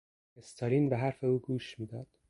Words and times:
استالین 0.37 0.89
به 0.89 0.97
حرف 0.97 1.23
او 1.23 1.39
گوش 1.39 1.79
میداد. 1.79 2.07